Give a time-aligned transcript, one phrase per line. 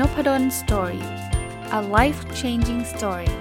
[0.00, 1.04] Noppadol Story
[1.78, 3.32] a life changing story ส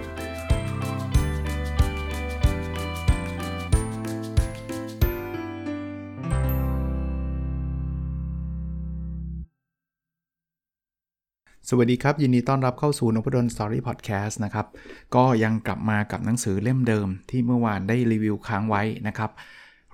[11.77, 14.67] วัสดีครับ ยินดีต้อนรับเข้าสู่นพดล Story Podcast นะครับ
[15.15, 19.31] ก็ยังกลับมากับหนังสือเล่มเดิมที่เมื่อวานได้รีวิวค้างไว้นะครับ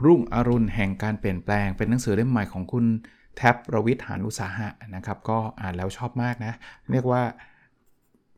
[0.06, 2.86] รุ่งอรุณแห่งการเปลี่ยนแปลงเป็นหนังสือเล่มใหม่ของคุณ
[3.36, 6.54] แท็บประวิทย์หานุสาหะนะครับ ก็อ่านแล้วชอบมากนะ
[6.92, 7.22] เรียกว่า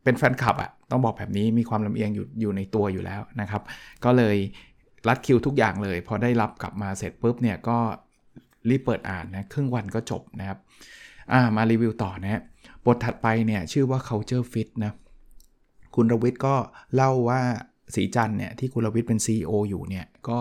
[0.03, 3.61] เป็นแฟนคลับอะต้องบอกแบบนี้มีความลำเอียงอยู่อยู่ในตัวอยู่แล้วนะครับ
[4.03, 4.37] ก็เลย
[5.07, 7.77] รัดคิวทุกอย่างเลย พอได้รับกลับมาเสร็จปุ๊บเนี่ยก็
[8.69, 12.41] รีบเปิดอ่านนะครึ่งวันก็จบนะครับามารีวิวต่อนะ
[12.85, 14.93] บทถัดไปเนี่ยชื่อว่า culture fit นะ
[15.95, 16.55] คุณรวิทย์ก็
[16.95, 17.41] เล่าว่า
[17.95, 20.39] สีจันเนี่ยที่คุณรวิทย์เป็น CEO อยู่เนี่ยก็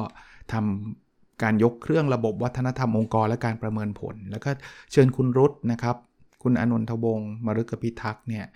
[0.52, 1.01] ทำ
[1.42, 4.50] การยกเครื่องระบบวัฒนธรรมองค์กรและการประเมินผล แล้วก็
[4.92, 5.96] เชิญคุณรุตนะครับ
[6.42, 8.46] คุณอนนทวงศ์มรุกพิทักษ์เนี่ย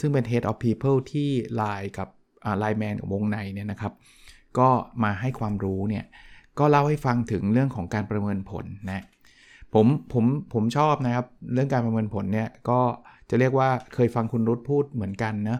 [0.00, 2.08] ซึ่งเป็น Head of People ที่ไลน์กับ
[2.58, 3.92] ไลน์แมนของวงในเนี่ยนะครับ
[4.58, 4.68] ก็
[5.04, 6.04] มาให้ความรู้เนี่ย
[6.58, 9.04] ก็เล่าให้ฟังถึงเรื่องของการประเมินผลนะ
[9.74, 12.80] ผมผมผมชอบนะครับ เรื่องการประเมินผลเนี่ยก็
[13.30, 15.58] จะเรียกว่าเคยฟังคุณรุตพูดเหมือนกันนะ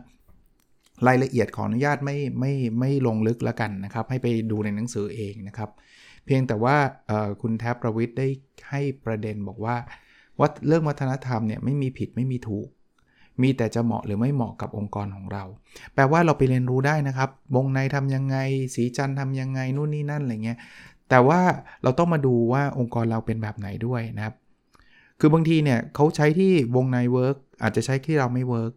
[1.07, 5.71] รายละเอียดขออนุญาตไม่ไม่ไม่ลงลึกแล้วกันนะครับ ให้ไปดูในหนังสือเองนะครับ
[6.27, 6.77] เพียงแต่ว่า
[7.41, 8.29] คุณแทบประวิทย์ได้
[8.71, 9.77] ให้ประเด็นบอกว่า
[10.39, 12.69] ว่าเรื่องวัฒนธรรมเนี่ยไม่มีผิดไม่มีถูก
[13.43, 15.45] มีแต่จะเหมาะหรือไม่เหมาะกับองค์กรของเรา
[15.95, 18.37] แปลว่าเราไปเรียนรู้ได้นะครับ วงในทำยังไง
[18.75, 20.59] ศรีจันทร์ทำยังไง นู่นนี่นั่นอะไรเงี้ย
[21.11, 21.41] แต่ว่า
[21.83, 24.35] เราต้องมาดูว่าองค์กรเราเป็นแบบไหนด้วยนะครับ
[25.21, 28.73] คือบางทีเนี่ยเขาใช้ที่ Wongnai workอาจจะใช้ที่เราไม่ work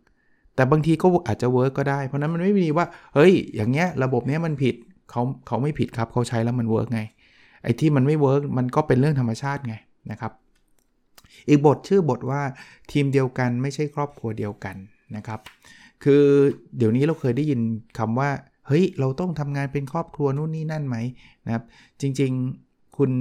[0.55, 4.75] แต่บางทีก็อาจจะ work ก็ได้ เพราะนั้นมันไม่มีว่า เฮ้ย อย่างเงี้ยระบบเนี้ยมันผิด
[5.11, 7.01] เขาเขาไม่ผิดครับเขาใช้แล้วมัน work ไง
[7.67, 9.75] อันที่มันไม่ work มันก็เป็นเรื่องธรรมชาติไง
[10.11, 10.31] นะครับ
[11.49, 12.41] อีกบทชื่อบทว่า
[12.91, 14.75] ทีมเดียวกันไม่ใช่ครอบครัวเดียวกัน
[15.15, 15.39] นะครับ
[16.03, 16.23] คือ
[16.77, 17.59] เดี๋ยวนี้เราเคยได้ยิน
[17.97, 18.29] คำว่า
[18.67, 20.97] เฮ้ยเราต้องทำงานเป็นครอบครัวนู่นนี่นั่นไหม
[21.45, 21.63] นะครับ
[22.01, 23.11] จริงๆคุณ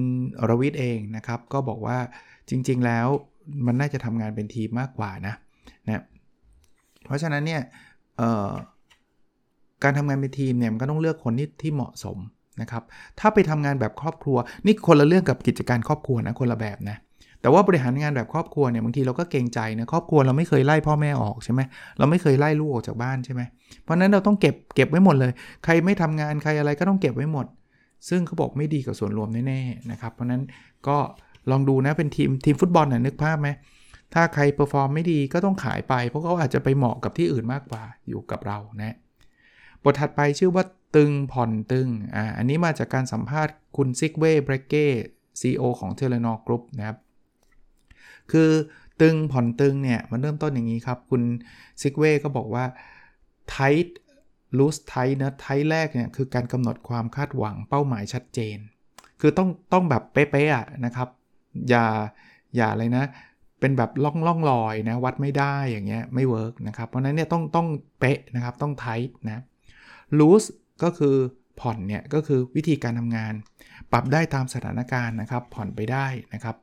[0.49, 1.99] รวิทย์เองนะครับ ก็บอกว่า
[2.49, 3.07] จริง ๆแล้ว
[3.67, 5.35] มันน่าจะทำงานเป็นทีมมากกว่านะ
[5.87, 6.03] นะ
[7.07, 7.63] เพราะฉะนั้นเนี่ย
[9.83, 12.19] การทำงานเป็นทีมเนี่ยมันก็ต้องเลือกคนที่ที่เหมาะสม
[12.61, 12.83] นะครับ
[13.19, 14.37] ถ้าไปทำงานแบบครอบครัว
[14.67, 16.97] นี่คนละเรื่องกับกิจการครอบครัวนะคนละแบบนะ
[17.41, 21.61] แต่ว่าบริหารงานแบบครอบครัวเนี่ยบางทีเราก็เกรงใจนะครอบครัวเราไม่เคยไล่พ่อแม่ออกใช่ไหม
[21.99, 23.43] เราไม่เคยไล่ลูกออกจากบ้านใช่ไหม
[23.83, 25.33] เพราะนั้นเราต้องเก็บเก็บไว้หมดเลย
[25.65, 27.47] ใครไม่ทำงานใครอะไรก็ต้องเก็บไว้หมด
[28.09, 30.43] ซึ่งเขาบอกไม่ดีกับส่วนรวมแน่ๆนะครับ เพราะนั้น
[30.89, 30.97] ก็
[31.51, 33.49] ลองดูนะเป็นทีมทีมฟุตบอลนะ่ะนึกภาพไหม
[34.15, 38.97] ถ้าใคร perform ไม่ดีก็ต้องขายไป เพราะเขาอาจจะไปเหมาะกับที่อื่นมากกว่าอยู่กับเรานะ
[39.85, 40.65] บทถัดไปชื่อว่า
[40.97, 44.87] ตึงผ่อนตึงอ่าอันนี้มาจากการสัมภาษณ์คุณซิกเว่เบรเก้
[45.41, 46.99] CEO ของ Telenor Group นะครับ
[48.33, 48.51] คือ
[49.01, 51.23] ตึงผ่อนตึงเนี่ยมันเริ่มต้นอย่างนี้ครับ คุณ
[51.83, 52.65] ซิกเว่ก็บอกว่า
[53.55, 53.91] tight
[54.59, 58.59] loose tight นะ tight แรกเนี่ยคือการกำหนดความคาดหวังเป้าหมายชัดเจน
[59.21, 61.09] คือต้องต้องแบบเป๊ะๆะนะครับ
[61.71, 61.87] อย่า
[62.57, 63.05] อย่าอะไรนะ
[63.61, 67.69] เป็นแบบล่องล่องลอยนะ วัดไม่ได้อย่างเงี้ยไม่เวิร์กนะครับ เพราะนั้นเนี่ยต้องต้อง
[68.01, 69.43] เป๊ะนะครับต้อง tight นะ
[70.19, 70.49] loose
[70.83, 71.17] ก็คือ
[71.61, 73.33] ผ่อนเนี่ยก็คือวิธีการทำงาน
[73.93, 76.57] ปรับได้ตามสถานการณ์นะครับ ผ่อนไปได้นะครับ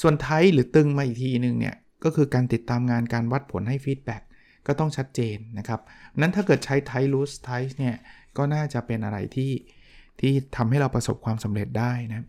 [0.00, 1.74] ส่วนไทหรือตึงมาอีกทีนึงเนี่ย
[2.04, 4.22] ก็คือการติดตามงานการวัดผลให้ feedback
[4.66, 5.80] ก็ต้องชัดเจนนะครับ
[6.20, 7.96] นั้นถ้าเกิดใช้ tight loose tight เนี่ย
[8.36, 9.52] ก็น่าจะเป็นอะไรที่
[10.20, 12.26] ที่ทำให้เราประสบความสำเร็จได้นะ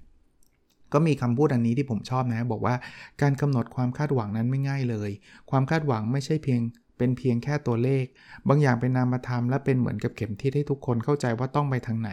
[0.93, 2.75] ก็มีคำพูดอันนี้ที่ผมชอบนะ บอกว่า
[3.21, 5.11] การกำหนดความคาดหวังนั้นไม่ง่ายเลย
[5.49, 6.61] ความคาดหวังไม่ใช่เพียง
[6.97, 8.05] เป็นเพียงแค่ตัวเลข
[8.47, 12.11] บางอย่างเป็นนามธรรมและเป็นเหมือนกับเข็มทิศให้ทุกคนเข้าใจว่าต้องไปทางไหน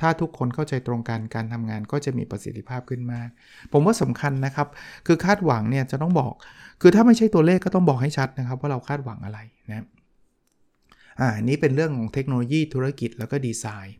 [0.00, 3.28] ถ้าทุกคนเข้าใจตรงกันการทำงานก็จะมีประสิทธิภาพขึ้นมาก
[3.72, 4.68] ผมว่าสำคัญนะครับ
[5.06, 6.32] คือคาดหวังเนี่ยจะต้องบอก
[6.80, 9.38] คือถ้าไม่ใช่ตัวเลขก็ต้องบอกให้ชัดนะครับ ว่าเราคาดหวังอะไร
[9.70, 9.86] นะ
[11.20, 13.96] อ่านี้เป็นเรื่องของเทคโนโลยีธุรกิจแล้วก็ดีไซน์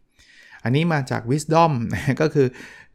[0.64, 1.72] อันนี้มาจาก Wisdom
[2.20, 2.46] ก็คือ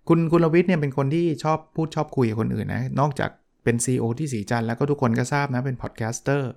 [0.08, 3.32] คุณคุณลวิทย์เนี่ยเป็นคนที่ชอบพูดชอบคุยกับคนอื่นนะนอกจาก
[3.64, 6.52] เป็น CEO ที่สีจันแล้วก็ทุกคนก็ทราบนะเป็นพอดแคสเตอร์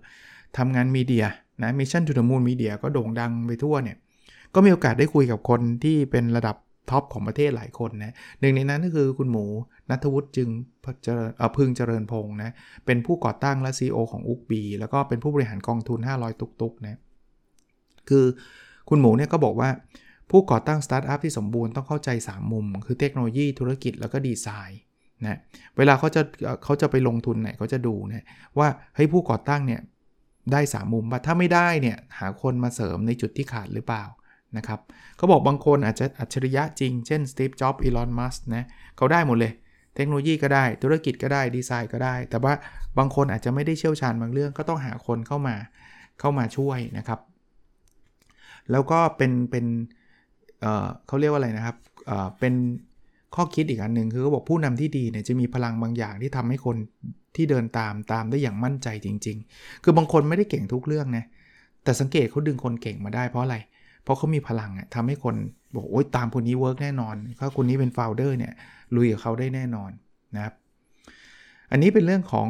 [0.59, 1.27] ทำงานมีเดีย
[1.63, 3.97] นะ Mission to the Moon Media ก็โด่งดังไปทั่วเนี่ย
[4.55, 6.57] ก็มีโอกาสได้คุยกับคนที่เป็นระดับ
[6.91, 9.45] top ของประเทศหลายคนนะหนึ่งในนั้นก็คือคุณหมู
[9.91, 10.49] นัทวุฒิจึง
[11.57, 12.51] พึงเจริญพงศ์นะ
[12.87, 16.99] เป็นผู้ก่อตั้งและ CEO ของ Ookbee แล้วก็เป็นผู้บริหารกองทุน 500 ตุกตุกนะ
[18.09, 18.25] คือ
[18.89, 19.71] คุณหมูเนี่ยก็บอกว่า
[20.31, 24.81] ผู้ก่อตั้งสตาร์ทอัพที่สมบูรณ์ต้องเข้าใจ 3 มุม คือเทคโนโลยีธุรกิจแล้วก็ดีไซน์
[25.23, 25.39] นะ
[25.77, 26.23] เวลาเขาจะ
[26.65, 28.25] เขาจะไปลงทุนไหนเขาจะดูนะ
[28.59, 29.81] ว่าเฮ้ยผู้ก่อตั้งเนี่ย
[30.53, 34.05] ได้3มุมว่าถ้าไม่ได้เนี่ยหาคนมาเสริมในจุดที่ขาดหรือเปล่า
[34.57, 34.81] นะครับ
[35.17, 38.65] เขาบอกบางคนอาจจะอัจฉริยะจริง เช่นสตีฟจ็อบส์อีลอนมัสนะ
[38.97, 39.53] เขาได้หมดเลย
[39.95, 42.53] เทคโนโลยีก็ได้ ธุรกิจก็ได้ดีไซน์ก็ได้ แต่ว่า
[42.99, 45.57] บางคนอาจจะไม่ได้เชี่ยวชาญบางเรื่องก็ต้องหาคนเข้ามา
[46.21, 47.21] เข้ามาช่วยนะครับ
[48.71, 49.67] แล้วก็เป็นเป็น
[50.61, 51.77] เเขาเรียกว่าอะไรนะครับ
[52.07, 52.55] เเป็น
[53.35, 56.77] ข้อคิดอีกอันหนึ่งคือเขาบอกผู้นำที่ดีเนี่ยจะมีพลังบางอย่างที่ทำให้คน
[57.37, 61.25] ที่เดินตามตามได้อย่างมั่นใจจริง ๆ คือบางคนไม่ได้เก่งทุกเรื่องนะ
[61.85, 63.57] แต่สังเกตเขาดึงคนเก่งมาได้เพราะอะไร
[64.03, 65.35] เพราะเขามีพลังอะทำให้คน
[65.75, 68.53] บอกโอ๊ยตามคนนี้ work แน่นอนถ้าคนนี้เป็น founder เนี่ย
[68.97, 69.91] ลุยกับเขาได้แน่นอน
[70.35, 70.55] นะครับ
[71.71, 72.49] อันนี้เป็นเรื่องของ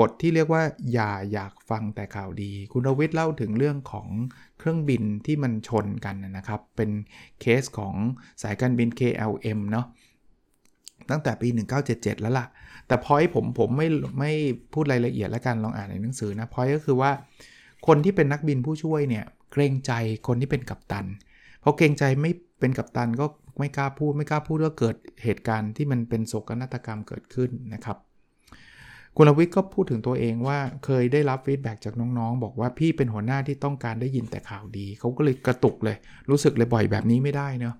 [0.00, 0.62] บทที่เรียกว่า
[0.92, 4.08] อย่าอยากฟังแต่ข่าวดี คุณรวิทย์เล่าถึงเรื่องของ
[4.58, 6.90] เครื่องบินที่มันชนกันนะครับ เป็น
[7.40, 7.94] เคสของ
[8.42, 9.86] สายการบิน KLM เนาะ
[11.10, 11.48] ตั้งแต่ปี
[11.84, 12.46] 1977 แล้วล่ะ
[12.86, 13.88] แต่พอยผมผมไม่
[14.18, 14.32] ไม่
[14.72, 17.10] พูดรายละเอียดแล้วกันลองอ่านในหนังสือนะพอยก็คือว่า
[17.86, 19.92] คนที่เป็นนักบินผู้ช่วยเนี่ยเกรงใจ
[20.26, 21.06] คนที่เป็นกัปตัน
[21.60, 23.26] เพราะเกรงใจไม่เป็นกัปตันก็
[23.58, 27.96] ไม่กล้าพูดไม่กล้าพูดว่าเกิดเหตุการณ์ที่มันเป็นโศกนาฏกรรมเกิดขึ้นนะครับ
[29.16, 35.96] คุณลวิทย์ก็พูดถึงตัวเองว่าเคยได้รับฟีดแบ็จากน้องๆ บอกว่าพี่เป็นหัวหน้าที่ต้องการได้ยินแต่ข่าวดี เขาก็เลยกระตุกเลย
[36.30, 37.74] รู้สึกเลยบ่อยแบบนี้ไม่ได้เนาะ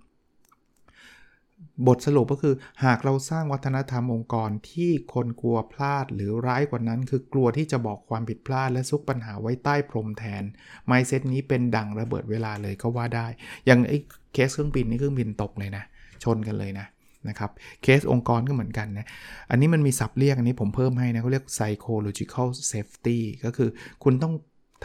[1.87, 2.55] บทสรุปก็คือ
[2.85, 10.43] หากเราสร้างวัฒนธรรมองค์กรที่คนกลัวพลาดหรือร้ายกว่านั้น คือกลัวที่จะบอกความผิดพลาด และซุกปัญหาไว้ใต้พรมแทน
[10.87, 13.27] mindset นี้เป็นดังระเบิดเวลาเลยก็ว่าได้
[13.67, 13.99] อย่างไอ้
[14.33, 15.85] เคสเครื่องบินนี่เครื่องบินตกเลยนะ
[16.25, 16.87] ชนกันเลยนะ
[17.29, 17.51] นะครับ
[17.83, 19.07] เคสองค์กรก็เหมือนกันนะ
[19.51, 23.69] อันนี้มันมีศัพท์เรียกอันนี้ผมเพิ่มให้นะเขาเรียก psychological safety ก็คือ
[24.05, 24.35] คุณต้อง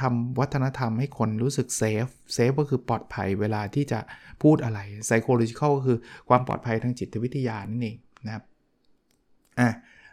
[0.02, 4.00] ทำวัฒนธรรมให้คนรู้สึก safe safe ก็คือปลอดภัยเวลาที่จะ
[4.44, 6.00] พูดอะไร psychological ก็คือ
[6.30, 8.44] ความปลอดภัยทางจิตวิทยานั่นเองนะครับ
[9.60, 9.70] อะ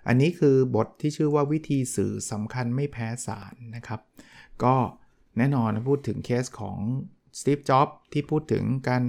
[0.07, 4.01] อันนี้คือบทที่ชื่อว่าวิธีสื่อสำคัญไม่แพ้สารนะครับ
[4.65, 4.75] ก็
[5.39, 6.79] แน่นอนพูดถึงเคสของ
[7.39, 9.03] สตีฟจ็อบส์ที่พูดถึงการ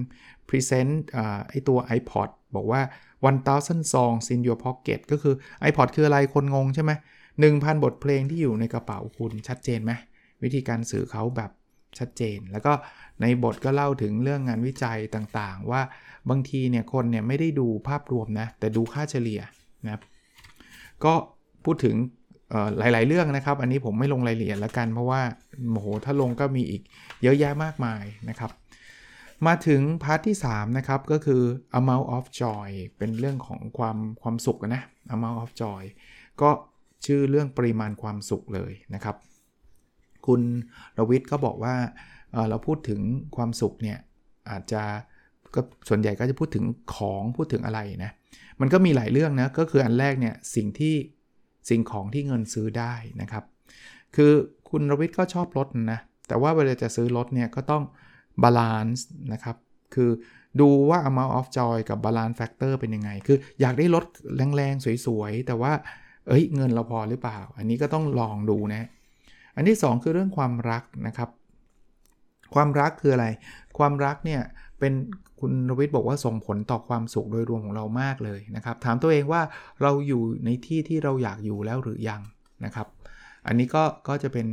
[0.47, 1.03] present
[1.49, 2.81] ไอตัว iPod บอกว่า
[3.21, 5.35] 1000 songs in your pocket ก็คือ
[5.69, 6.91] iPod คืออะไรคนงงใช่ไหม
[7.37, 9.93] 1,000 บทเพลงที่อยู่ในกระเป๋าคุณชัดเจนไหม
[10.45, 11.51] วิธีการสื่อเขาแบบ
[11.99, 12.73] ชัดเจน แล้วก็
[13.21, 15.81] ในบทก็เล่าถึงเรื่องงานวิจัยต่างๆ ว่า
[16.29, 19.41] บางทีเนี่ยคนเนี่ยไม่ได้ดูภาพรวมนะ แต่ดูค่าเฉลี่ย
[19.85, 20.01] นะครับ
[21.03, 21.13] ก็
[21.65, 21.95] พูดถึง
[22.77, 25.21] หลาย ๆ เรื่องนะครับ อันนี้ผมไม่ลงรายละเอียดล้วกัน เพราะว่า
[25.71, 26.81] โมโหถ้าลงก็มีอีก
[27.23, 28.51] เยอะแยะมากมายนะครับ
[29.47, 31.41] มาถึงพาร์ทที่ 3 นะครับ ก็คือ
[31.79, 34.83] amount of joy เป็นเรื่องของความความสุขนะ
[35.15, 35.81] amount of joy
[36.41, 36.49] ก็
[37.05, 39.15] ชื่อเรื่องปริมาณความสุขเลยนะครับ
[40.27, 40.41] คุณ
[40.97, 41.75] รวิทย์ก็บอกว่า
[42.49, 43.01] เราพูดถึง
[43.35, 43.99] ความสุขเนี่ย
[44.49, 44.83] อาจจะ
[45.55, 48.11] ก็ส่วนใหญ่ก็จะพูดถึงของพูดถึงอะไรนะ
[48.61, 50.95] มันก็มีหลายเรื่องนะก็คืออันแรกเนี่ยสิ่งที่
[51.69, 53.43] สิ่งของที่เงินซื้อได้นะครับ
[54.15, 54.31] คือ
[54.69, 57.83] คุณรวิทย์ก็ชอบรถนะแต่ว่าเวลาจะซื้อรถเนี่ยก็ต้อง
[58.43, 59.55] balance นะครับ
[59.95, 60.09] คือ
[60.61, 64.05] ดูว่า amount of joy กับ balance factor เป็นยังไง คืออยากได้รถ
[64.55, 65.73] แรงๆ สวยๆ แต่ว่า
[66.27, 68.83] เอ้ย เงินเราพอหรือเปล่า อันนี้ก็ต้องลองดูนะ
[69.55, 71.29] อันที่ 2 คือเรื่องความรักนะครับ
[72.53, 73.27] ความรักคืออะไร
[73.77, 74.41] ความรักเนี่ย
[74.79, 74.93] เป็น
[75.39, 79.41] คุณรวิทย์บอกว่าส่งผลต่อความสุขโดยรวมของเรามากเลยนะครับ ถามตัวเองว่า
[79.81, 82.21] เราอยู่ในที่ที่เราอยากอยู่แล้วหรือยัง
[82.65, 82.87] นะครับ
[83.47, 84.47] อันนี้ก็ก็จะเป็น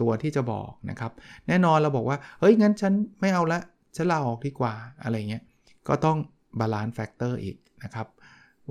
[0.00, 1.12] ตัวที่จะบอกนะครับ
[1.48, 3.60] แน่นอนเราบอกว่าเฮ้ยงั้นฉันไม่เอาละ
[3.96, 5.42] ฉันลาออกดีกว่าอะไรเงี้ย
[5.88, 6.16] ก็ต้อง
[6.60, 8.06] balance factor อีกนะครับ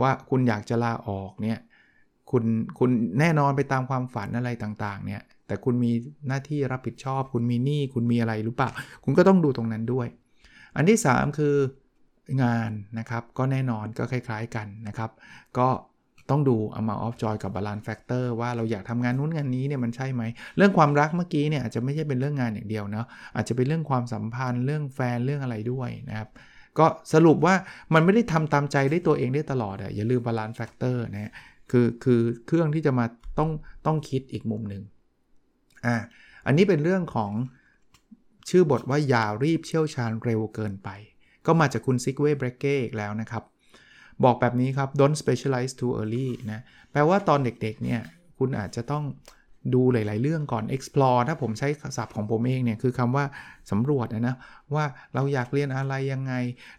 [0.01, 1.59] ว่าคุณอยากจะลาออกเนี่ย
[2.31, 2.43] คุณ
[2.79, 5.91] คุณแน่นอนไปตามความฝันอะไรต่างๆเนี่ย แต่คุณมี
[6.27, 8.69] หน้าที่รับผิดชอบ คุณมีหนี้คุณมีอะไรหรือเปล่า
[9.03, 10.07] คุณก็ต้องดูตรงนั้นด้วย
[10.75, 11.55] อันที่ 3 คือ
[12.43, 15.11] งานนะครับ ก็แน่นอนก็คล้าย ๆกันนะครับ
[15.57, 15.69] ก็
[16.29, 20.23] ต้องดู amount of joy กับ balance factor ว่าเราอยากทำงานนู้นงานนี้เนี่ยมันใช่ไหม
[20.57, 26.29] เรื่องความรักเมื่อกี้เนี่ยอาจจะไม่ใช่เป็นเรื่องงานอย่างเดียวเนาะอาจจะเป็นเรื่องความสัมพันธ์เรื่องแฟนเรื่องอะไรด้วยนะครับ
[26.79, 27.55] ก็สรุปว่า
[27.93, 31.31] มันไม่ได้ทำตามใจได้ตัวเองได้ตลอดอะอย่าลืม balance factor นะ
[31.71, 33.05] คือคือเครื่องที่จะมา
[33.39, 33.49] ต้อง
[33.85, 34.83] ต้องคิดอีกมุมหนึ่ง
[35.85, 35.95] อ่า
[36.45, 37.31] อันนี้เป็นเรื่องของ
[38.49, 40.89] ชื่อบทว่าอย่ารีบเชี่ยวชาญเร็วเกินไป
[41.45, 43.43] ก็มาจากคุณซิกเวเบรเก้อีกแล้วนะครับ
[44.23, 46.59] บอกแบบนี้ครับ don't specialize too early นะ
[46.91, 48.01] แปลว่าตอนเด็กๆเนี่ย
[48.37, 49.03] คุณอาจจะต้อง
[49.73, 53.25] ดูหลาย ๆ เรื่องก่อน explore ถ้าผมใช้ศัพท์ของผมเองเนี่ย คือคำว่า
[53.71, 54.35] สำรวจนะ
[54.75, 56.33] ว่าเราอยากเรียนอะไรยังไง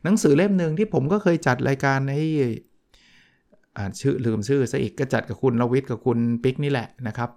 [0.05, 2.25] หนังสือเล่มหนึ่งที่ผมก็เคยจัดรายการให้
[3.77, 7.31] อ่าชื่อลืมชื่อซะอีกก็จัดกับคุณลวิทย์กับคุณปิ๊กนี่แหละนะครับ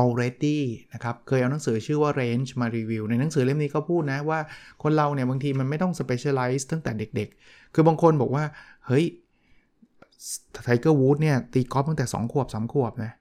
[0.00, 0.58] already
[0.94, 4.38] นะครับ เคยเอาหนังสือชื่อว่า range มารีวิว ในหนังสือเล่มนี้ก็พูดนะว่า
[4.82, 8.44] คนเราเนี่ยบางทีมันไม่ต้อง specialize ตั้งแต่เด็กๆ คือบางคนบอกว่า
[8.86, 9.04] เฮ้ย
[10.64, 13.12] ไทเกอร์วูดส์เนี่ยตีกอล์ฟตั้งแต่ 2 ขวบ 3 ขวบนะ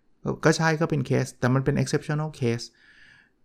[0.46, 2.66] ก็ใช่ก็เป็นเคส แต่มันเป็น exceptional case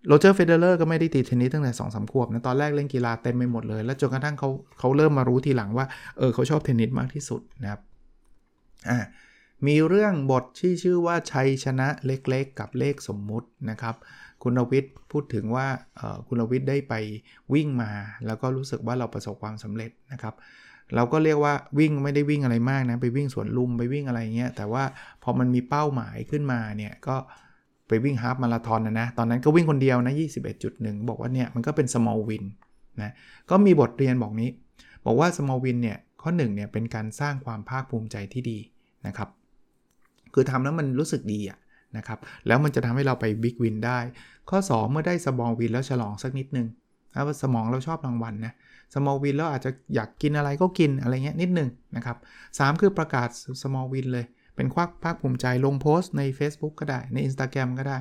[0.06, 5.86] โรเจอร์เฟเดอเรอร์ก็ไม่ได้ตีเทนนิสตั้งแต่2อสขวบนะตอนแรกเล่นกีฬาเต็มไปหมดเลย แล้วจนกระทั่งเขาเขาเริ่มมารู้ทีหลังว่า
[6.18, 7.80] เออเขาชอบเทนนิสมากที่สุดนะครับ
[8.88, 8.98] อ่า
[9.66, 13.94] มีเรื่องบทที่ชื่อว่าชัยชนะเล็กๆ กับเลขสมมุตินะครับ
[14.42, 15.66] คุณรวิศพูดถึงว่า
[16.28, 16.94] คุณรวิศได้ไป
[17.52, 17.90] วิ่งมา
[18.26, 20.34] แล้วก็รู้สึกว่าเราประสบความสำเร็จนะครับ
[20.94, 24.84] เราก็เรียกว่าวิ่งไม่ได้วิ่งอะไรมากนะ ไปวิ่งสวนลุมไปวิ่งอะไรเงี้ยแต่ว่า
[25.22, 27.16] พอมันมีเป้าหมายขึ้นมาเนี่ยก็
[27.88, 30.14] ไปวิ่งฮาฟมาราธอนนะนะ ตอนนั้นก็วิ่งคนเดียวนะ
[30.60, 32.44] 21.1 บอกว่าเนี่ยมันก็เป็น small win
[33.02, 33.12] นะ
[33.50, 34.50] ก็มีบทเรียนบอกนี้
[35.04, 38.58] บอกว่า small win เนี่ยข้อ1เนี่ยเป็นการสร้างความภาคภูมิใจที่ดี
[39.06, 39.28] นะครับ
[40.34, 41.58] คือทำแล้วมันรู้สึกดีอะ
[41.96, 43.98] นะครับแล้วมันจะทำให้เราไปบิ๊กวินได้
[44.50, 46.66] ข้อ 2 เมื่อได้สมอลวินแล้วฉลองสักนิดนึง
[47.14, 48.52] นะสมองเราชอบรางวัลนะ
[48.94, 52.16] สมอลวินแล้วอาจจะอยากกินอะไรก็กินอะไรเงี้ยนิดนึงนะครับ
[52.58, 53.28] สคือประกาศ
[53.62, 57.98] สมอลวินเลย เป็นควักภาคภูมิใจลงโพสต์ใน Facebook ก็ได้ใน Instagram ก็ได้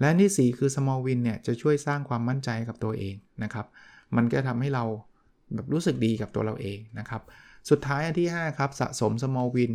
[0.00, 3.66] และที่ 4 คือ small win เนี่ยจะช่วยสร้างความมั่นใจกับตัวเองนะครับ
[4.16, 4.84] มันก็ทำให้เรา
[5.54, 7.22] แบบรู้สึกดีกับตัวเราเองนะครับ
[7.70, 9.72] สุดท้ายอันที่ 5 ครับ สะสม small win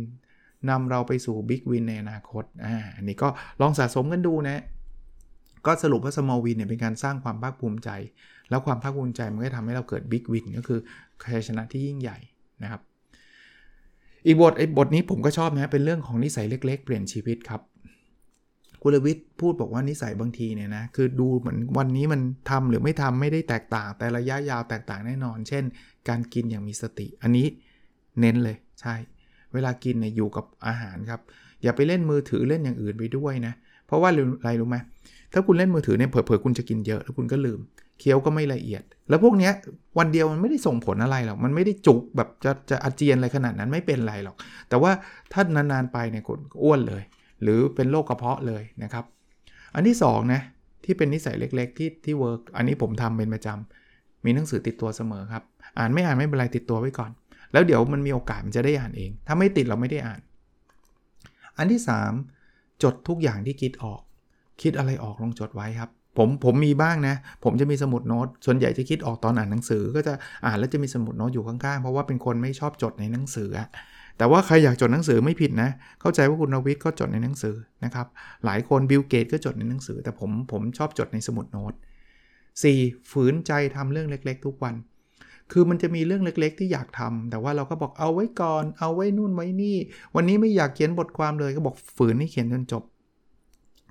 [0.70, 3.28] นำเราไปสู่บิ๊กวินในอนาคตอ่าอันนี้ก็
[3.60, 4.62] ลองสะสมกันดูนะ
[5.66, 7.90] ก็สรุปว่า small win เนี่ยเป็นการสร้างความภาคภูมิใจ
[8.50, 10.80] แล้วความภาคภูมิใจมันก็ทำให้เราเกิดบิ๊กวินก็คือ
[11.22, 12.18] ชัยชนะที่ยิ่งใหญ่
[12.62, 12.80] นะครับ
[14.26, 17.62] อีกบทไอ้บทนี้ผมก็ชอบนะเป็นเรื่องของนิสัยเล็ก ๆ เปลี่ยนชีวิตครับ
[18.82, 25.64] กุลวิทย์พูดบอกว่านิสัยบางทีเนี่ยนะคือดูเหมือนวันนี้มันทำหรือไม่ทำไม่ได้แตกต่าง แต่ระยะยาวแตกต่างแน่นอน เช่น
[26.08, 27.46] การกินอย่างมีสติ อันนี้
[28.20, 28.94] เน้นเลยใช่
[29.54, 31.20] เวลากินเนี่ยอยู่กับอาหารครับ
[31.62, 33.52] อย่าไปเล่นมือถือเล่นอย่างอื่นไปด้วยนะ
[33.86, 34.76] เพราะว่าอะไรรู้ไหม
[35.32, 37.60] ถ้าคุณเล่นมือถือเนี่ยเผลอๆคุณจะกินเยอะแล้วคุณก็ลืม
[37.98, 39.50] เคี้ยวก็ไม่ละเอียด แล้วพวกนี้
[39.98, 44.36] วันเดียวมันไม่ได้ส่งผลอะไรหรอก มันไม่ได้จุกแบบจะจะอาเจียนอะไรขนาดนั้นไม่เป็นไรหรอก
[44.68, 44.92] แต่ว่า
[45.32, 47.02] ถ้านานๆไปเนี่ยคุณอ้วนเลย
[47.42, 49.04] หรือเป็นโรคกระเพาะเลยนะครับ
[49.74, 50.40] อันที่2นะ
[50.84, 55.42] ที่เป็นนิสัยเล็กๆที่ที่ work อันนี้ผมทำเป็นประจำมีหนังสือติดตัวเสมอครับ
[55.78, 57.10] อ่านไม่อ่านไม่เป็นไรติดตัวไว้ก่อน
[57.52, 60.20] แล้วเดี๋ยวมันมีโอกาสมันจะได้อ่านเอง ถ้าไม่ติดเราไม่ได้อ่าน
[61.58, 61.80] อันที่
[62.30, 64.00] 3 จดทุกอย่างที่คิดออก
[64.62, 67.14] คิดอะไรออกลองจดไว้ครับ ผมผมมีบ้างนะ
[67.44, 70.14] ผมจะมีสมุดโน้ต ส่วนใหญ่จะคิดออกตอนอ่านหนังสือ ก็จะ
[70.46, 73.50] อ่านแล้วจะมีสมุดโน้ตอยู่ข้างๆ เพราะว่าเป็นคนไม่ชอบจดในหนังสือ
[74.18, 78.06] แต่ว่าใครอยากจดหนังสือไม่ผิดนะ เข้าใจว่าคุณนวิทย์ก็จดในหนังสือนะครับ
[78.44, 81.74] หลายคนบิลเกตก็จดในหนังสือ แต่ผมผมชอบจดในสมุดโน้ต
[82.42, 83.10] 4.
[83.10, 84.74] ฝืนใจทำเรื่องเล็ก ๆ ทุกวัน
[85.52, 89.76] คือมันจะมีเรื่องเล็ก ๆ ที่อยากทำแต่ว่าเราก็บอกเอาไว้ก่อน เอาไว้นู่นไว้นี่
[90.16, 92.82] วันนี้ไม่อยากเขียนบทความเลยก็บอกฝืนให้เขียนจนจบ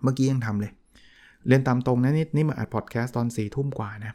[0.04, 0.72] เมื่อกี้ยังทำเลย
[1.48, 4.14] เรียนตามตรงนะนี่นี่มาอัดพอดแคสต์ตอน4ี่ทุ่มกว่านะ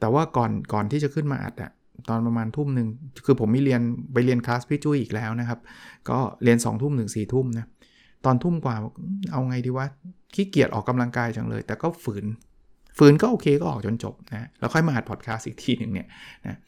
[0.00, 1.70] แต่ว่าก่อนก่อนที่จะขึ้นมาอัดอะ
[2.08, 2.88] ตอนประมาณทุ่มหนึ่ง
[3.24, 3.80] คือผมมีเรียน
[4.12, 5.60] ไปเรียนคลาสพี่จุ้ยอีกแล้วนะครับ
[6.10, 7.66] ก็เรียน2องทุ่มถึงสี่ทุ่มนะ
[8.24, 8.76] ตอนทุ่มกว่า
[9.32, 9.86] เอาไงดีวะ
[10.34, 12.24] ขี้เกียจออกกำลังกายจังเลย แต่ก็ฝืน
[12.98, 16.06] ฝืนก็โอเคก็ออกจนจบนะแล้วค่อยมาอัดพอดแคสต์อีกทีหนึ่งเนี่ย
[16.46, 16.58] นะ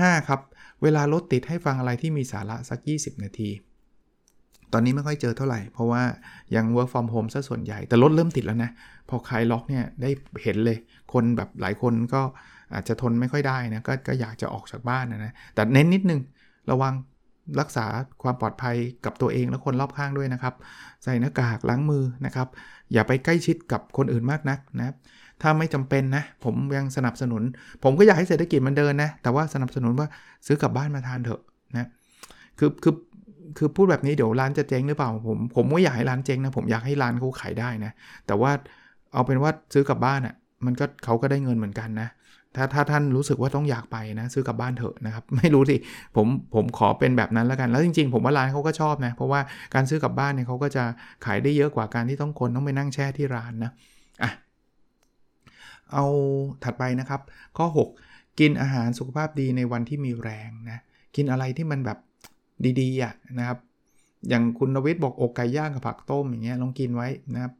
[0.00, 0.40] ห้าครับ
[0.82, 3.50] เวลารถติดให้ฟังอะไรที่มีสาระสัก 20 นาที
[4.72, 6.02] ตอนนี้ไม่ค่อยเจอเท่าไหร่ เพราะว่า
[6.56, 8.70] ยัง work from home ซะส่วนใหญ่ แต่รถเริ่มติดแล้วนะ
[9.08, 10.10] พอคลายล็อกเนี่ยได้
[10.42, 10.78] เห็นเลย
[11.12, 12.22] คนแบบหลายคนก็
[12.74, 16.20] อาจจะทนไม่ค่อยได้นะกก็อยากจะออกจากบ้านนะนะ แต่เน้นนิดนึง
[16.70, 16.94] ระวัง
[17.60, 17.86] รักษา
[18.22, 20.54] ความปลอดภัยกับตัวเองและคนรอบข้างด้วยนะครับ
[21.04, 22.48] ใส่หน้ากากล้างมือนะครับ
[22.92, 24.94] อย่าไปใกล้ชิดกับคนอื่นมากนักนะ
[25.42, 27.42] ถ้าไม่จำเป็นนะ ผมยังสนับสนุน
[27.84, 30.08] ผมก็อยากให้เศรษฐกิจมันเดินนะ แต่ว่าสนับสนุนว่า
[30.46, 31.40] ซื้อกลับบ้านมาทานเถอะ
[31.76, 31.88] นะ
[32.58, 32.94] คือคือ
[33.58, 37.92] คือพูดแบบนี้เดี๋ยวร้านจะเจ๊งหรือเปล่าผมผมไม่อยากให้ร้านเจ๊งนะผมอยากให้ร้านเขาขายได้นะ
[38.26, 38.50] แต่ว่า
[39.12, 40.34] เอาเป็นว่าซื้อกลับบ้านอะ่ะ
[40.66, 42.08] มันก็เขาก็ได้เงินเหมือนกันนะ
[42.56, 45.76] ถ้าถ้าท่านรู้สึกว่าต้องอยากไปนะซื้อกลับบ้านเถอะนะครับ ไม่รู้สิ
[46.16, 49.40] ผมผมขอเป็นแบบนั้นแล้วกันแล้วจริง ๆ ผมว่าร้านเขาก็ชอบนะเพราะว่า
[49.74, 50.84] การซื้อกลับบ้านเนี่ยเขาก็จะ
[51.24, 53.72] ขายได้เยอะกว่าการที่ต้องคนต้องไปนั่งแช่ที่ร้านนะ
[54.22, 54.30] อะ
[55.92, 56.04] เอา
[56.64, 57.20] ถัดไปนะครับ
[57.58, 60.78] ข้อ 6 กินอาหารสุขภาพดีในวันที่มีแรงนะ
[61.16, 61.98] กินอะไรที่มันแบบ
[62.80, 63.58] ดีๆอะนะครับ
[64.28, 67.52] อย่างคุณนวิทย์บอกอกไก่ย่างกับผักต้มอย่างเงี้ยลองกินไว้นะครับ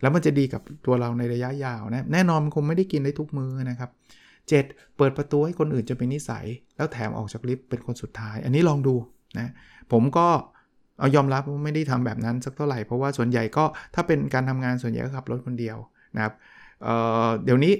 [0.00, 3.90] แล้วมันจะดีกับตัวเราในระยะยาวนะแน่นอนมันคงไม่ได้กินได้ทุกมื้อนะครับ
[4.48, 4.96] 7.
[4.96, 8.94] เปิดประตูให้คนอื่นจะเป็นนิสัย แล้วแถมออกจากลิฟต์เป็นคนสุดท้าย อันนี้ลองดู
[9.38, 9.52] นะ
[9.92, 10.26] ผมก็
[10.98, 15.76] เอายอมรับว่าไม่ได้ทำแบบนั้นสักเท่าไหร่ เพราะว่าส่วนใหญ่ก็ถ้าเป็นการทำงานส่วนใหญ่ก็ขับรถคนเดียว
[16.16, 16.34] นะครับ
[17.44, 17.72] เดี๋ยวนี้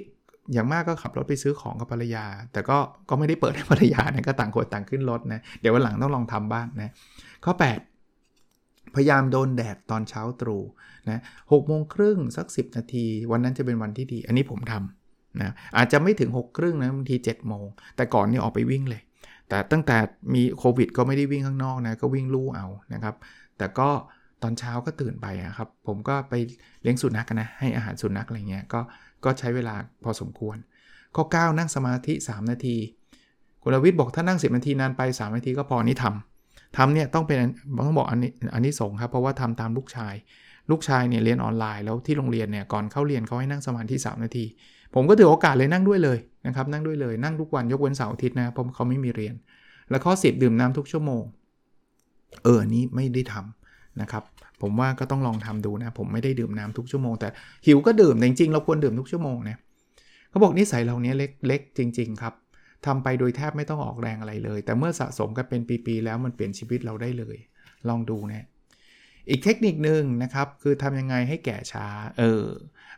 [0.53, 2.77] อย่างมากก็ขับรถไปซื้อของกับภรรยา แต่ก็
[3.09, 6.91] ก็ไม่ได้เปิดให้ภรรยานะก็ต่างคนต่างขึ้นรถนะเดี๋ยววันหลังต้องลองทำบ้างนะ
[7.45, 7.53] ข้อ
[8.19, 10.63] 8 พยายามโดนแดดตอนเช้าตรู่
[11.09, 15.00] นะหกโมงครึ่งสัก 10 นาที วันนั้นจะเป็นวันที่ดี อันนี้ผมทำ
[15.39, 19.01] นะอาจจะไม่ถึง6กครึ่งนะบางที7จ็ดโมง แต่ก่อนนี่ออกไปวิ่งเลย
[19.49, 19.97] แต่ตั้งแต่
[20.33, 23.15] มีโควิด ก็ไม่ได้วิ่งข้างนอกนะก็วิ่งลู่เอานะครับ
[23.57, 23.89] แต่ก็
[24.43, 26.33] ตอนเช้าก็ตื่นไปครับ ผมก็ไป
[26.81, 28.81] เลี้ยงสุนัขนะ ให้อาหารสุนัขอะไรเงี้ยก็
[29.23, 30.57] ก็ใช้เวลาพอสมควร
[31.15, 32.77] ข้อ 9 นั่งสมาธิ 3 นาที
[33.63, 36.05] คุณวิทย์บอกถ้านั่ง 10 นาทีนานไป 3 นาทีก็พอนี่ท
[36.77, 37.37] ทำเนี่ยต้องเป็น
[37.87, 40.15] ต้องบอกอันนี้อันนี้สงครับเพราะว่าทำตามลูกชาย
[40.71, 44.45] ลูกชายเนี่ยเรียนออนไลน์แล้วที่โรงเรียนเนี่ยก่อนเข้าเรียนเขาให้นั่งสมาธิ 3 นาที
[44.95, 46.17] ผมก็ถือโอกาสเลยนั่งด้วยเลย
[46.47, 49.35] นะครับนั่งด้วยเลยนั่งทุกวันยกเว้นเสาร์อาทิตย์นะเพราะเขาไม่มีเรียน
[49.89, 51.23] แล้วข้อ 10 ดื่มน้ำทุกชั่วโมง
[52.43, 54.23] เออนี้ไม่ได้ทำนะครับ
[54.61, 57.27] ผมว่าก็ต้องลองทำดูนะ ผมไม่ได้ดื่มน้ำทุกชั่วโมง แต่
[57.65, 59.57] หิวก็ดื่มแต่จริงๆเราควรดื่มทุกชั่วโมงนะ
[60.29, 62.33] เขาบอกนิสัยเรานี้เล็กเล็กจริง ๆ ครับ
[62.85, 67.37] ทำไปโดยแทบไม่ต้องออกแรงอะไรเลย แต่เมื่อสะสมกันเป็นปี ๆ แล้วมันเปลี่ยนชีวิตเราได้เลย
[67.89, 68.45] ลองดูนะ
[69.29, 71.87] อีกเทคนิคหนึ่งนะครับ คือทำยังไงให้แก่ช้า
[72.19, 72.45] เออ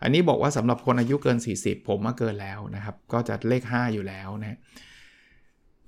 [0.01, 4.57] อันนี้บอกว่าสำหรับคนอายุเกิน 40 ผมมาเกินแล้วนะครับ ก็จะเลข 5 อยู่แล้วนะ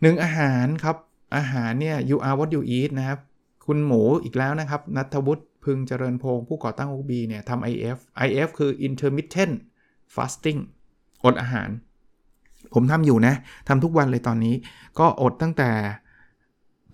[0.01, 0.98] หนึ่งอาหารครับ
[1.36, 3.20] อาหารเนี่ย you are what you eat นะครับ
[3.65, 9.54] คุณหมูอีกแล้วนะครับ นัทวุฒิพึงเจริญพงศ์ผู้ก่อตั้ง OB เนี่ยทำ IF IF คือ intermittent
[10.15, 10.60] fasting
[11.25, 11.70] อดอาหาร
[12.74, 13.36] ผมทำอยู่นะ
[13.68, 14.56] ทำทุกวันเลยตอนนี้
[15.00, 15.72] ก็อดตั้งแต่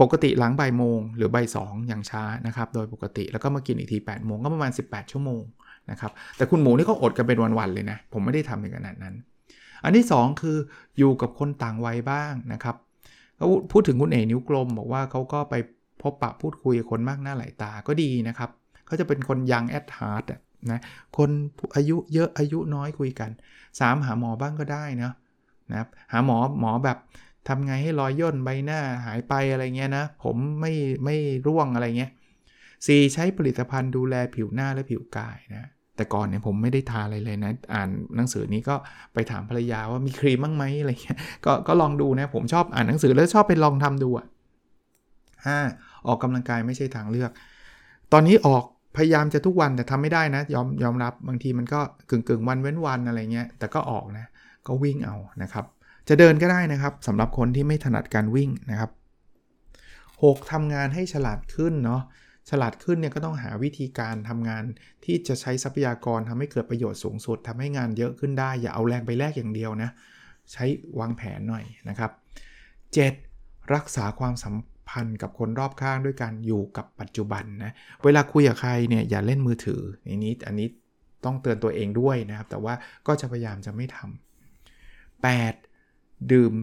[0.01, 5.43] ปกติหลังบ่ายโมงหรือบ่ายสองอย่างช้านะครับ โดยปกติแล้วก็มากินอีกที8โมงก็ประมาณ 18 ชั่วโมง
[5.91, 9.15] นะครับแต่คุณหมูนี่ก็อดกันเป็นวันๆเลยนะ ผมไม่ได้ทำในขนาดนั้น
[9.83, 10.57] อันที่ 2 คือ
[10.97, 12.75] อยู่กับคนต่างวัยบ้างนะครับ
[13.37, 15.55] เขาพูดถึงคุณเอนิ้วกลม บอกว่าเขาก็ไป
[16.01, 18.49] พบปะพูดคุยกับคนมากหน้าหลายตาก็ดีนะครับ
[18.85, 20.23] เขาจะเป็นคน young at heart
[20.71, 20.79] นะ
[21.17, 21.29] คน
[21.75, 23.29] อายุเยอะอายุน้อยคุยกัน
[23.65, 25.11] 3 หาหมอบ้างก็ได้นะ
[25.71, 26.97] นะหาหมอหมอแบบ
[27.47, 31.15] ทำไงให้รอยย่นใบหน้าหายไปอะไรเงี้ยนะ ผมไม่ไม่
[31.47, 32.11] ร่วงอะไรเงี้ย
[32.87, 38.75] สี่ใช้ผลิตภัณฑ์ดูแลผิวหน้าและผิวกายนะ แต่ก่อนเนี่ยผมไม่ได้ทาอะไรเลยนะ อ่านหนังสือนี้ก็
[39.13, 44.25] ไปถามภรรยาว่ามีครีมบ้างไหมอะไรเงี้ยก็ก็ลองดูนะ ผมชอบอ่านหนังสือแล้วชอบไปลองทำดูอะ
[45.47, 45.59] ห้า
[46.07, 47.31] ออกกำลังกายไม่ใช่ทางเลือก
[48.13, 48.63] ตอนนี้ออก
[48.97, 51.79] พยายามจะทุกวันแต่ทำไม่ได้นะ ยอมยอมรับบางทีมันก็
[52.09, 54.25] กึ่งกึ่งวันเว้นวันอะไรเงี้ยแต่ก็ออกนะ
[54.67, 55.65] ก็วิ่งเอานะครับ
[56.07, 58.91] จะเดินก็ได้นะครับสำหรับคนที่ไม่ถนัดการวิ่งนะครับ
[59.71, 60.51] 6.
[60.51, 62.01] ทำงานให้ฉลาดขึ้นเนาะ
[62.49, 64.63] ฉลาดขึ้นเนี่ยก็ต้องหาวิธีการทำงาน
[65.05, 69.89] ที่จะใช้ทรัพยากรทำให้เกิดประโยชน์สูงสุดทำให้งานเยอะขึ้นได้ อย่าเอาแรงไปแลกอย่างเดียวนะ
[70.51, 70.65] ใช้
[70.99, 72.11] วางแผนหน่อยนะครับ
[73.11, 73.73] 7.
[73.73, 74.55] รักษาความสัม
[74.89, 77.71] พันธ์กับคนรอบข้างด้วยการอยู่กับปัจจุบันนะ
[78.03, 80.67] เวลาคุยกับใครเนี่ยอย่าเล่นมือถืออันนี้อันนี้
[81.25, 82.73] ต้องเตือนตัวเองด้วยนะครับ แต่ว่า
[83.07, 85.70] ก็จะพยายามจะไม่ทำ 8.
[86.31, 86.53] ดื่ม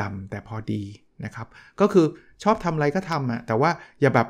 [0.00, 0.82] ดำแต่พอดี
[1.24, 1.46] นะครับ
[1.80, 2.06] ก็คือ
[2.42, 4.28] ชอบทำอะไรก็ทำอะแต่ว่าอย่าแบบ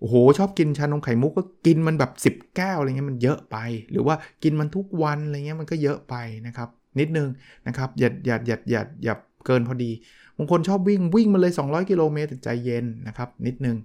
[0.00, 3.56] โอ้โหชอบกินชานมไข่มุกก็กินมันแบบ 10 แก้วอะไรเงี้ยมันเยอะไป
[3.90, 6.14] หรือว่ากินมันทุกวันอะไรเงี้ยมันก็เยอะไป
[6.46, 6.68] นะครับ
[7.00, 7.28] นิดนึง
[7.66, 9.14] นะครับอย่าอย่าอย่าอย่าอย่า
[9.46, 9.90] เกินพอดี
[10.36, 13.76] บางคนชอบวิ่งวิ่งมาเลย 200 กิโลเมตรใจเย็นนะครับ นิดนึง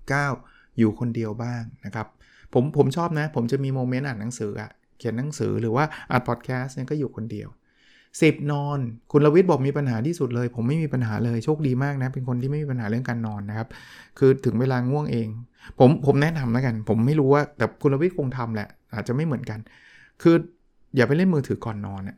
[0.00, 0.78] 9.
[0.78, 2.06] อยู่คนเดียวบ้างนะครับ
[2.52, 7.48] ผมผมชอบนะ ผมจะมีโมเมนต์อ่านหนังสืออะเขียนหนังสือหรือว่าอ่านพอดแคสต์เนี่ยก็อยู่คนเดียว
[8.12, 8.78] 10 นอน
[9.12, 13.68] คุณลวิทย์บอกมีปัญหาที่สุดเลย ผมไม่มีปัญหาเลยโชคดีมากนะ เป็นคนที่ไม่มีปัญหาเรื่องการนอนนะครับ
[14.18, 15.28] คือถึงเวลาง่วงเอง
[15.78, 19.58] ผมผมแนะนำแล้วกัน ผมไม่รู้ว่าแต่คุณลวิทย์คงทำแหละ อาจจะไม่เหมือนกัน
[20.22, 20.36] คือ
[20.96, 22.16] อย่าไปเล่นมือถือก่อนนอนนะ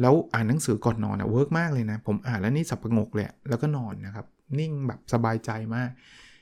[0.00, 4.26] แล้วอ่านหนังสือก่อนนอนอะเวิร์กมากเลยนะ ผมอ่านแล้วนี่สับประงกเลยแล้วก็นอนนะครับ
[4.58, 5.90] นิ่งแบบสบายใจมาก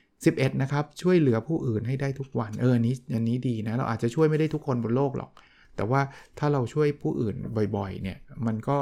[0.05, 5.31] 11 นะครับ ช่วยเหลือผู้อื่นให้ได้ทุกวัน เอออันนี้อันนี้ดีนะ เราอาจจะช่วยไม่ได้ทุกคนบนโลกหรอก
[5.77, 6.01] แต่ว่า
[6.39, 7.35] ถ้าเราช่วยผู้อื่น
[7.77, 8.77] บ่อยๆเนี่ยมันก็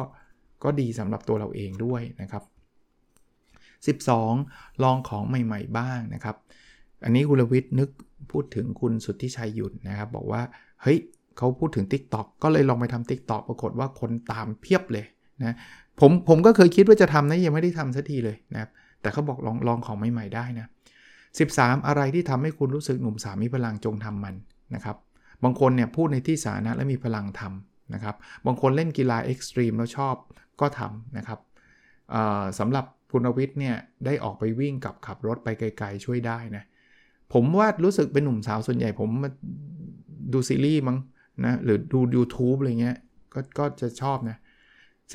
[0.64, 2.44] ก็ดีสำหรับตัวเราเองด้วยนะครับ
[4.14, 6.36] 12 ลองของใหม่ ๆ บ้างนะครับ
[7.04, 7.90] อันนี้คุณลวิทย์นึก
[8.32, 10.42] พูดถึงคุณสุทธิชัยหยุนนะครับ บอกว่า
[10.82, 10.98] เฮ้ย
[11.38, 15.06] เขาพูดถึง Tik t o อกก็เลยลองไปทำ Tik t o อกปรากฏว่าคนตามเพียบเลย
[15.42, 15.56] นะ
[16.00, 18.70] ผมผมก็เคยคิดว่าจะทำนะยังไม่ได้ทำสักทีเลยนะครับ
[19.02, 20.68] แต่เขาบอกลองลองของใหม่ๆได้นะ
[21.28, 24.36] 13 อะไรที่ทำให้คุณรู้สึกหนุ่มสามีพลังจงทำมัน
[24.76, 24.98] นะครับ
[25.44, 30.16] บางคนเนี่ยพูดในที่สาธารณะและมีพลังทำนะครับ บางคนเล่นกีฬาเอ็กซ์ตรีมแล้วชอบ
[30.62, 31.40] ก็ทำนะครับ
[32.60, 36.64] สำหรับคุณวิทย์เนี่ยได้ออกไปวิ่งกับขับรถไปไกลๆช่วยได้นะ
[37.34, 39.30] ผมว่ารู้สึกเป็นหนุ่มสาวส่วนใหญ่ผมมา
[40.34, 40.98] ดูซีรีส์มั้ง
[41.46, 42.98] นะหรือดู YouTube อะไรเงี้ย
[43.34, 44.38] ก็ก็จะชอบนะ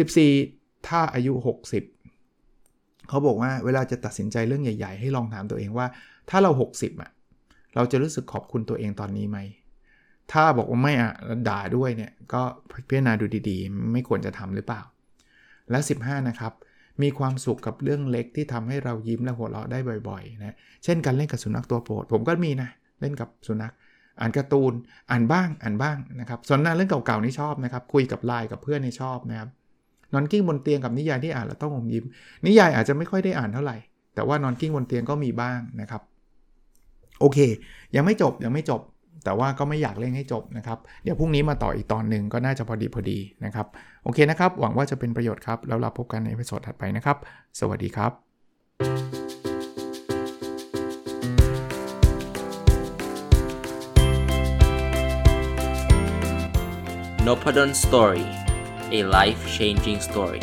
[0.04, 1.32] 14 ถ้าอายุ
[2.20, 5.86] 60 เขาบอกว่าเวลาจะตัดสินใจเรื่องใหญ่ ๆ ให้ลองถามตัวเองว่า
[6.30, 7.10] ถ้าเรา 60อะ
[7.74, 9.38] เราจะรู้สึกขอบคุณตัวเองตอนนี้ไหม
[10.32, 11.12] ถ้าบอกว่าไม่อะ
[11.48, 12.42] ด่าด้วยเนี่ยก็
[12.88, 14.82] พิจารณาดูดีๆ ไม่ควรจะทำหรือเปล่า
[15.70, 16.52] และ 15 นะครับ
[17.02, 23.72] มีความสุขกับเรื่องเล็กที่ทำให้เรายิ้มและหัวเราะได้บ่อยๆนะ เช่นการเล่นกับสุนัขตัวโปรด ผมก็มีนะ เล่นกับสุนัข
[24.20, 24.72] อ่านการ์ตูน
[25.10, 29.48] อ่านบ้าง อ่านบ้างนะครับส่วนนั้นเรื่องเก่าๆนี่ชอบนะครับ คุยกับไลน์กับเพื่อนนี่ชอบนะครับ
[30.12, 32.04] นอนกลิ้งบนเตียงกับนิยายที่อ่านแล้วต้องอมยิ้ม
[32.46, 33.76] นิยายอาจจะไม่ค่อยได้อ่านเท่าไหร่
[34.14, 36.02] แต่ว่านอนกลิ้งบนเตียงก็มีบ้างนะครับ
[37.20, 37.38] โอเค
[37.96, 38.80] ยังไม่จบ ยังไม่จบ
[39.24, 43.66] แต่ว่าก็ไม่อยากเร่งให้จบนะครับ เดี๋ยวพรุ่งนี้มาต่ออีกตอนหนึ่งก็น่าจะพอดีพอดีนะครับ
[44.04, 47.16] โอเคนะครับ หวังว่าจะเป็นประโยชน์ครับ แล้วเราพบกันใน episode ถัดไปนะครับ
[47.60, 48.12] สวัสดีครับ
[57.26, 58.24] n o p a d o n Story
[58.98, 60.42] a life changing story